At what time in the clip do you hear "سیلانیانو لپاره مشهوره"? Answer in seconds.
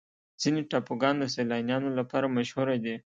1.35-2.75